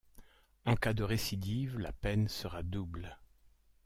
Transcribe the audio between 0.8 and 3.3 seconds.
de récidive, la peine sera double.